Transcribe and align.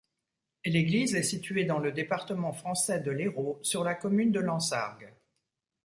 L'église 0.65 1.13
est 1.13 1.21
située 1.21 1.63
dans 1.65 1.77
le 1.77 1.91
département 1.91 2.53
français 2.53 3.01
de 3.01 3.11
l'Hérault, 3.11 3.59
sur 3.61 3.83
la 3.83 3.93
commune 3.93 4.31
de 4.31 4.39
Lansargues. 4.39 5.13